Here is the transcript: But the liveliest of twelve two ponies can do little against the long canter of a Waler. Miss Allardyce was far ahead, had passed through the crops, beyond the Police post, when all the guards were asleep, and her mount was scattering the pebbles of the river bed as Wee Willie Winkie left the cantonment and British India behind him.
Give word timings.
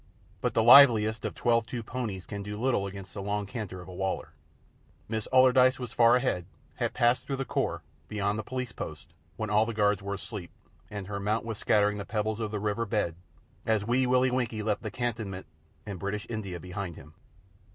But 0.41 0.55
the 0.55 0.63
liveliest 0.63 1.25
of 1.25 1.35
twelve 1.35 1.67
two 1.67 1.83
ponies 1.83 2.25
can 2.25 2.41
do 2.41 2.59
little 2.59 2.87
against 2.87 3.13
the 3.13 3.21
long 3.21 3.45
canter 3.45 3.81
of 3.81 3.87
a 3.87 3.93
Waler. 3.93 4.29
Miss 5.07 5.27
Allardyce 5.31 5.77
was 5.77 5.91
far 5.93 6.15
ahead, 6.15 6.47
had 6.77 6.95
passed 6.95 7.27
through 7.27 7.35
the 7.35 7.45
crops, 7.45 7.83
beyond 8.07 8.39
the 8.39 8.43
Police 8.43 8.71
post, 8.71 9.13
when 9.37 9.51
all 9.51 9.67
the 9.67 9.75
guards 9.75 10.01
were 10.01 10.15
asleep, 10.15 10.49
and 10.89 11.05
her 11.05 11.19
mount 11.19 11.45
was 11.45 11.59
scattering 11.59 11.99
the 11.99 12.03
pebbles 12.05 12.39
of 12.39 12.49
the 12.49 12.59
river 12.59 12.87
bed 12.87 13.13
as 13.63 13.85
Wee 13.85 14.07
Willie 14.07 14.31
Winkie 14.31 14.63
left 14.63 14.81
the 14.81 14.89
cantonment 14.89 15.45
and 15.85 15.99
British 15.99 16.25
India 16.31 16.59
behind 16.59 16.95
him. 16.95 17.13